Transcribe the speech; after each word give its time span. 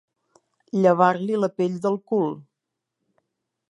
Llevar-li 0.85 1.37
la 1.43 1.51
pell 1.59 1.79
del 1.87 2.01
cul. 2.13 2.29